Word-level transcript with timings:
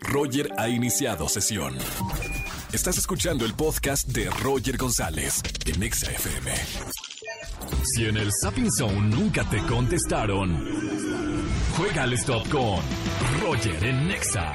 Roger 0.00 0.50
ha 0.58 0.68
iniciado 0.68 1.28
sesión. 1.28 1.76
Estás 2.72 2.98
escuchando 2.98 3.44
el 3.44 3.54
podcast 3.54 4.08
de 4.08 4.30
Roger 4.30 4.76
González 4.76 5.42
en 5.66 5.82
Exa 5.82 6.10
FM. 6.10 6.52
Si 7.84 8.06
en 8.06 8.16
el 8.16 8.30
Sapping 8.32 8.70
Zone 8.70 9.16
nunca 9.16 9.48
te 9.48 9.58
contestaron, 9.62 10.66
juega 11.76 12.02
al 12.02 12.12
stop 12.14 12.48
con 12.48 12.80
Roger 13.40 13.84
en 13.84 14.08
Nexa. 14.08 14.52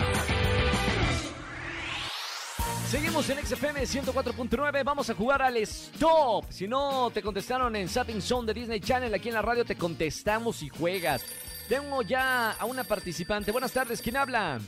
Seguimos 2.90 3.28
en 3.30 3.44
XFM 3.44 3.82
104.9, 3.82 4.84
vamos 4.84 5.10
a 5.10 5.16
jugar 5.16 5.42
al 5.42 5.58
stop. 5.58 6.46
Si 6.50 6.68
no 6.68 7.10
te 7.12 7.24
contestaron 7.24 7.76
en 7.76 7.90
Sapping 7.90 8.22
Zone 8.22 8.48
de 8.48 8.60
Disney 8.60 8.80
Channel, 8.80 9.14
aquí 9.14 9.30
en 9.30 9.36
la 9.36 9.42
radio 9.42 9.66
te 9.66 9.76
contestamos 9.76 10.62
y 10.62 10.70
juegas. 10.70 11.24
Tengo 11.68 12.04
ya 12.04 12.52
a 12.52 12.66
una 12.66 12.84
participante. 12.84 13.52
Buenas 13.52 13.72
tardes, 13.72 14.02
¿quién 14.02 14.18
habla? 14.18 14.60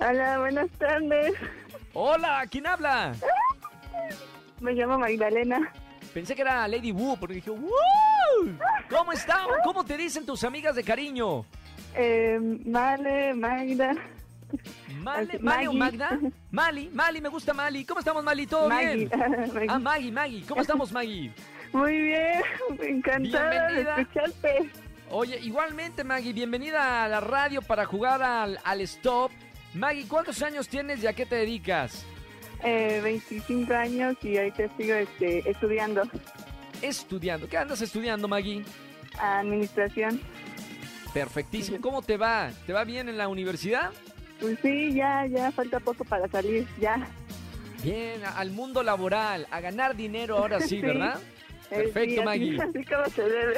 Hola, 0.00 0.38
buenas 0.40 0.70
tardes. 0.72 1.32
Hola, 1.92 2.44
¿quién 2.50 2.66
habla? 2.66 3.14
Me 4.60 4.72
llamo 4.72 4.98
Magdalena. 4.98 5.72
Pensé 6.12 6.34
que 6.34 6.42
era 6.42 6.66
Lady 6.68 6.92
Wu 6.92 7.16
porque 7.18 7.34
dije, 7.36 7.50
¡Woo! 7.50 7.70
¿Cómo 8.90 9.12
está? 9.12 9.40
¿Cómo 9.64 9.84
te 9.84 9.96
dicen 9.96 10.26
tus 10.26 10.42
amigas 10.44 10.74
de 10.76 10.84
cariño? 10.84 11.44
Eh, 11.94 12.38
Male, 12.66 13.34
Magda. 13.34 13.94
¿Male, 15.00 15.38
Male 15.40 15.68
o. 15.68 15.72
Magda? 15.72 16.18
Mali, 16.50 16.90
Mali, 16.92 17.20
me 17.20 17.28
gusta 17.28 17.52
Mali. 17.52 17.84
¿Cómo 17.84 18.00
estamos, 18.00 18.22
Mali? 18.22 18.46
¿Todo 18.46 18.68
Maggie. 18.68 18.94
bien? 19.06 19.10
Maggie. 19.52 19.66
Ah, 19.68 19.78
Maggie, 19.78 20.12
Maggie. 20.12 20.44
¿Cómo 20.46 20.60
estamos, 20.62 20.92
Maggie? 20.92 21.32
Muy 21.72 21.96
bien, 22.02 22.42
encantada 22.80 23.50
de 23.50 23.58
Bienvenida. 23.82 24.00
escucharte. 24.00 24.70
Oye, 25.10 25.38
igualmente, 25.40 26.04
Maggie, 26.04 26.32
bienvenida 26.32 27.04
a 27.04 27.08
la 27.08 27.20
radio 27.20 27.62
para 27.62 27.84
jugar 27.84 28.22
al, 28.22 28.58
al 28.64 28.80
stop. 28.82 29.30
Maggie, 29.74 30.06
¿cuántos 30.08 30.40
años 30.42 30.68
tienes 30.68 31.02
y 31.02 31.06
a 31.06 31.12
qué 31.12 31.26
te 31.26 31.36
dedicas? 31.36 32.04
Eh, 32.62 33.00
25 33.02 33.74
años 33.74 34.16
y 34.22 34.38
ahorita 34.38 34.68
sigo 34.76 34.94
este, 34.94 35.48
estudiando 35.50 36.02
Estudiando. 36.82 37.48
¿Qué 37.48 37.56
andas 37.56 37.80
estudiando, 37.80 38.28
Maggie? 38.28 38.64
administración. 39.18 40.20
Perfectísimo. 41.12 41.80
¿Cómo 41.80 42.02
te 42.02 42.16
va? 42.16 42.50
¿Te 42.66 42.72
va 42.72 42.84
bien 42.84 43.08
en 43.08 43.16
la 43.16 43.28
universidad? 43.28 43.90
Pues 44.40 44.58
sí, 44.60 44.92
ya, 44.92 45.24
ya 45.26 45.52
falta 45.52 45.78
poco 45.80 46.04
para 46.04 46.26
salir, 46.28 46.66
ya. 46.80 47.06
Bien, 47.82 48.20
al 48.36 48.50
mundo 48.50 48.82
laboral, 48.82 49.46
a 49.50 49.60
ganar 49.60 49.94
dinero 49.94 50.36
ahora 50.38 50.60
sí, 50.60 50.68
Sí. 50.68 50.80
¿verdad? 50.80 51.20
Eh, 51.70 51.76
Perfecto, 51.92 52.00
sí, 52.10 52.16
así- 52.18 52.24
Maggie. 52.24 52.58
Así 52.62 52.84
como 52.84 53.04
se 53.06 53.22
debe. 53.22 53.54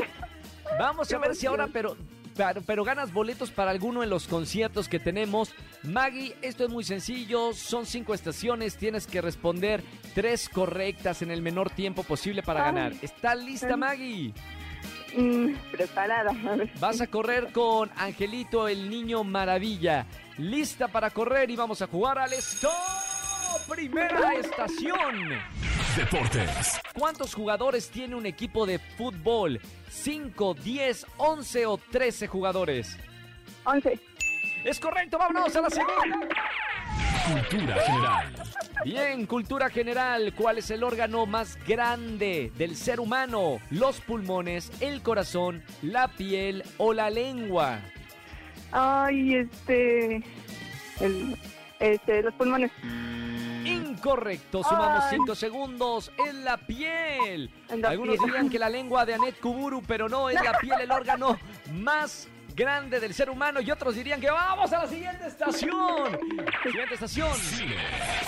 Vamos 0.79 1.13
a 1.13 1.19
ver 1.19 1.35
si 1.35 1.47
ahora, 1.47 1.69
pero, 1.73 1.97
pero, 2.37 2.63
pero 2.63 2.85
ganas 2.85 3.13
boletos 3.13 3.51
para 3.51 3.71
alguno 3.71 4.01
de 4.01 4.07
los 4.07 4.27
conciertos 4.27 4.89
que 4.89 4.99
tenemos. 4.99 5.53
Maggie, 5.83 6.37
esto 6.43 6.65
es 6.65 6.71
muy 6.71 6.85
sencillo, 6.85 7.53
son 7.53 7.87
cinco 7.87 8.15
estaciones, 8.15 8.77
tienes 8.77 9.07
que 9.07 9.21
responder 9.21 9.83
tres 10.15 10.49
correctas 10.49 11.23
en 11.23 11.31
el 11.31 11.43
menor 11.43 11.71
tiempo 11.71 12.03
posible 12.03 12.43
para 12.43 12.61
Ay. 12.61 12.67
ganar. 12.67 12.93
¿Está 13.03 13.35
lista, 13.35 13.71
Ay. 13.71 13.77
Maggie? 13.77 14.35
Mm, 15.17 15.55
preparada. 15.73 16.33
Vas 16.79 17.01
a 17.01 17.07
correr 17.07 17.51
con 17.53 17.91
Angelito, 17.97 18.69
el 18.69 18.91
niño 18.91 19.25
maravilla. 19.25 20.07
Lista 20.39 20.89
para 20.89 21.11
correr 21.11 21.51
y 21.51 21.57
vamos 21.57 21.81
a 21.81 21.87
jugar 21.87 22.19
al 22.19 22.33
stop. 22.35 22.73
Primera 23.69 24.35
estación. 24.35 25.31
Deportes. 25.97 26.79
¿Cuántos 26.93 27.35
jugadores 27.35 27.89
tiene 27.89 28.15
un 28.17 28.27
equipo 28.27 28.67
de 28.67 28.79
fútbol? 28.79 29.59
¿5, 29.91 30.55
10, 30.55 31.07
11 31.17 31.67
o 31.67 31.79
13 31.79 32.27
jugadores? 32.27 32.99
11. 33.65 33.99
Es 34.65 34.79
correcto, 34.79 35.17
vámonos 35.17 35.57
a 35.57 35.63
la 35.63 35.71
segunda. 35.71 36.21
Cultura 37.33 37.75
general. 37.77 38.35
Bien, 38.85 39.27
cultura 39.27 39.71
general. 39.71 40.35
¿Cuál 40.37 40.59
es 40.59 40.71
el 40.71 40.85
órgano 40.85 41.25
más 41.25 41.57
grande 41.67 42.53
del 42.59 42.77
ser 42.77 43.01
humano? 43.01 43.59
¿Los 43.71 44.03
pulmones, 44.03 44.71
el 44.81 45.03
corazón, 45.03 45.65
la 45.81 46.09
piel 46.09 46.63
o 46.77 46.93
la 46.93 47.09
lengua? 47.09 47.81
Ay, 48.71 49.37
este. 49.37 50.23
El, 51.01 51.39
este, 51.81 52.23
los 52.23 52.35
pulmones. 52.35 52.71
Incorrecto, 53.97 54.63
sumamos 54.63 55.05
Ay. 55.05 55.17
5 55.19 55.35
segundos. 55.35 56.13
Es 56.27 56.35
la 56.35 56.57
piel. 56.59 57.51
En 57.69 57.81
la 57.83 57.89
Algunos 57.91 58.17
piel. 58.17 58.27
dirían 58.27 58.51
que 58.51 58.59
la 58.59 58.69
lengua 58.69 59.05
de 59.07 59.15
Anet 59.15 59.41
Kuburu, 59.41 59.83
pero 59.83 60.09
no, 60.09 60.29
es 60.29 60.43
la 60.43 60.59
piel 60.61 60.81
el 60.81 60.91
órgano 60.91 61.39
más 61.73 62.29
grande 62.55 63.01
del 63.01 63.15
ser 63.15 63.31
humano. 63.31 63.61
Y 63.61 63.71
otros 63.71 63.95
dirían 63.95 64.21
que 64.21 64.31
vamos 64.31 64.73
a 64.73 64.81
la 64.85 64.89
siguiente 64.89 65.27
estación. 65.27 66.19
Siguiente 66.63 66.95
estación. 66.95 67.35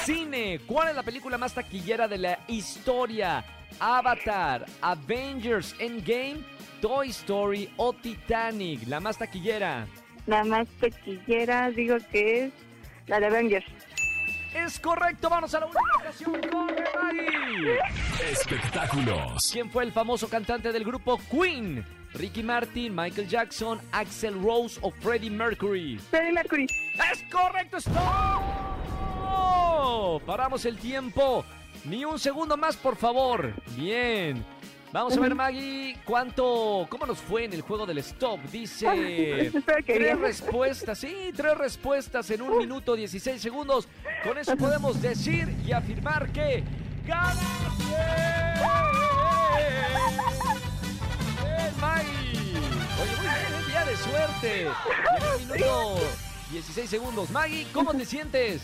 Cine. 0.04 0.60
¿Cuál 0.66 0.88
es 0.88 0.94
la 0.96 1.02
película 1.02 1.36
más 1.38 1.52
taquillera 1.54 2.08
de 2.08 2.18
la 2.18 2.38
historia? 2.48 3.44
Avatar, 3.80 4.64
Avengers 4.80 5.74
Endgame, 5.78 6.38
Toy 6.80 7.10
Story 7.10 7.70
o 7.76 7.92
Titanic. 7.92 8.86
La 8.86 9.00
más 9.00 9.18
taquillera. 9.18 9.86
La 10.26 10.44
más 10.44 10.66
pequillera, 10.80 11.70
digo 11.70 11.96
que 12.10 12.44
es 12.46 12.52
la 13.06 13.20
de 13.20 13.26
Avengers. 13.26 13.66
Es 14.54 14.80
correcto, 14.80 15.28
vamos 15.28 15.54
a 15.54 15.60
la 15.60 15.66
última 15.66 15.82
estación. 15.98 16.40
¡Corre, 16.50 16.84
Maggie! 16.94 17.78
Espectáculos. 18.30 19.50
¿Quién 19.52 19.70
fue 19.70 19.84
el 19.84 19.92
famoso 19.92 20.28
cantante 20.28 20.72
del 20.72 20.84
grupo 20.84 21.20
Queen? 21.30 21.84
Ricky 22.14 22.42
Martin, 22.42 22.94
Michael 22.94 23.28
Jackson, 23.28 23.80
Axel 23.92 24.42
Rose 24.42 24.78
o 24.82 24.90
Freddie 24.90 25.30
Mercury. 25.30 25.98
Freddie 25.98 26.32
Mercury. 26.32 26.66
¡Es 27.12 27.22
correcto! 27.30 27.76
¡Stop! 27.76 28.58
Paramos 30.26 30.64
el 30.64 30.78
tiempo. 30.78 31.44
Ni 31.84 32.04
un 32.04 32.18
segundo 32.18 32.56
más, 32.56 32.76
por 32.76 32.96
favor. 32.96 33.52
Bien. 33.76 34.44
Vamos 34.90 35.16
a 35.16 35.20
ver, 35.20 35.34
Maggie, 35.34 35.96
cuánto, 36.04 36.86
cómo 36.88 37.04
nos 37.04 37.18
fue 37.18 37.44
en 37.44 37.52
el 37.52 37.60
juego 37.60 37.84
del 37.84 37.98
stop. 37.98 38.40
Dice 38.50 39.52
tres 39.86 40.18
respuestas, 40.18 40.98
sí, 40.98 41.30
tres 41.36 41.58
respuestas 41.58 42.30
en 42.30 42.40
un 42.40 42.56
minuto 42.56 42.96
16 42.96 43.40
segundos. 43.40 43.86
Con 44.24 44.38
eso 44.38 44.56
podemos 44.56 45.00
decir 45.02 45.54
y 45.66 45.72
afirmar 45.72 46.30
que 46.32 46.64
ganaste. 47.06 47.38
Bien, 51.42 51.80
Maggie. 51.80 52.58
Oye, 53.02 53.16
muy 53.16 53.26
bien, 53.26 53.60
es 53.60 53.66
día 53.68 53.84
de 53.84 53.96
suerte. 53.96 54.62
En 54.62 55.42
un 55.42 55.48
minuto 55.48 55.94
16 56.50 56.88
segundos. 56.88 57.30
Maggie, 57.30 57.66
¿cómo 57.74 57.92
te 57.92 58.06
sientes? 58.06 58.62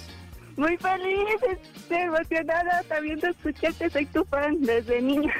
Muy 0.56 0.76
feliz, 0.78 1.36
estoy 1.74 1.98
emocionada 1.98 2.82
también 2.88 3.18
de 3.18 3.28
escucharte, 3.28 3.90
soy 3.90 4.06
tu 4.06 4.24
fan 4.24 4.60
desde 4.60 5.02
niña. 5.02 5.34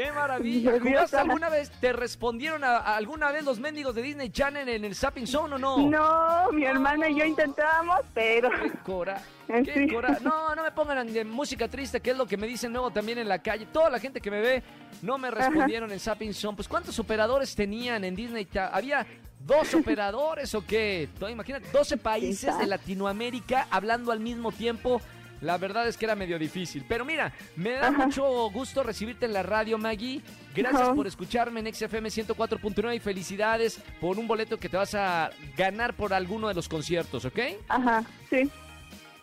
¡Qué 0.00 0.10
maravilla! 0.14 0.80
¿Jugaste 0.80 1.18
alguna 1.18 1.50
vez? 1.50 1.70
¿Te 1.78 1.92
respondieron 1.92 2.64
a, 2.64 2.78
a 2.78 2.96
alguna 2.96 3.30
vez 3.30 3.44
los 3.44 3.60
mendigos 3.60 3.94
de 3.94 4.00
Disney 4.00 4.30
Channel 4.30 4.66
en 4.66 4.84
el 4.84 4.94
Zapping 4.94 5.26
Zone 5.26 5.56
o 5.56 5.58
no? 5.58 5.76
No, 5.76 6.52
mi 6.52 6.64
hermana 6.64 7.10
y 7.10 7.18
yo 7.18 7.24
intentábamos, 7.26 7.98
pero 8.14 8.48
¡Qué 8.50 8.70
cora! 8.84 9.22
Eh, 9.50 9.62
¡Qué 9.64 9.74
sí. 9.74 9.88
cora! 9.92 10.16
No, 10.22 10.54
no 10.54 10.62
me 10.62 10.70
pongan 10.70 11.12
de 11.12 11.24
música 11.24 11.66
triste, 11.66 11.98
que 11.98 12.12
es 12.12 12.16
lo 12.16 12.24
que 12.24 12.36
me 12.36 12.46
dicen 12.46 12.72
luego 12.72 12.92
también 12.92 13.18
en 13.18 13.28
la 13.28 13.40
calle. 13.40 13.66
Toda 13.66 13.90
la 13.90 13.98
gente 13.98 14.20
que 14.20 14.30
me 14.30 14.40
ve 14.40 14.62
no 15.02 15.18
me 15.18 15.28
respondieron 15.28 15.90
en 15.90 15.98
Zapping 15.98 16.32
Zone. 16.32 16.54
Pues 16.54 16.68
¿cuántos 16.68 16.96
operadores 17.00 17.56
tenían 17.56 18.04
en 18.04 18.14
Disney? 18.14 18.46
¿Había 18.70 19.04
dos 19.40 19.74
operadores 19.74 20.54
o 20.54 20.64
qué? 20.64 21.08
Imagínate, 21.28 21.66
12 21.72 21.96
países 21.96 22.56
de 22.58 22.66
Latinoamérica 22.66 23.66
hablando 23.72 24.12
al 24.12 24.20
mismo 24.20 24.52
tiempo. 24.52 25.00
La 25.40 25.56
verdad 25.58 25.88
es 25.88 25.96
que 25.96 26.04
era 26.04 26.14
medio 26.14 26.38
difícil. 26.38 26.84
Pero 26.88 27.04
mira, 27.04 27.32
me 27.56 27.70
da 27.72 27.90
mucho 27.90 28.50
gusto 28.50 28.82
recibirte 28.82 29.26
en 29.26 29.32
la 29.32 29.42
radio, 29.42 29.78
Maggie. 29.78 30.20
Gracias 30.54 30.82
Ajá. 30.82 30.94
por 30.94 31.06
escucharme 31.06 31.60
en 31.60 31.72
XFM 31.74 32.08
104.9 32.10 32.96
y 32.96 32.98
felicidades 33.00 33.80
por 34.00 34.18
un 34.18 34.28
boleto 34.28 34.58
que 34.58 34.68
te 34.68 34.76
vas 34.76 34.94
a 34.94 35.30
ganar 35.56 35.94
por 35.94 36.12
alguno 36.12 36.48
de 36.48 36.54
los 36.54 36.68
conciertos, 36.68 37.24
¿ok? 37.24 37.38
ajá, 37.68 38.04
sí. 38.28 38.50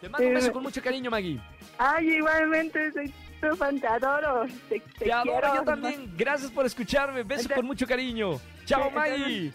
Te 0.02 0.10
mando 0.10 0.28
un 0.28 0.34
beso 0.36 0.52
con 0.54 0.62
mucho 0.64 0.82
cariño, 0.82 1.10
Maggie. 1.10 1.40
Ay, 1.80 2.08
igualmente, 2.16 2.92
soy 2.92 3.12
tu 3.42 3.56
fan, 3.56 3.80
te 3.80 3.88
adoro, 3.88 4.46
te, 4.70 4.80
te 4.80 5.06
Te 5.06 5.12
adoro 5.14 5.40
quiero. 5.42 5.56
yo 5.56 5.64
también. 5.64 6.14
Gracias 6.16 6.52
por 6.52 6.66
escucharme. 6.66 7.24
Beso 7.24 7.50
con 7.54 7.66
mucho 7.66 7.86
cariño. 7.88 8.40
Chao, 8.66 8.90
Te- 8.90 8.96
Maggie. 8.96 9.54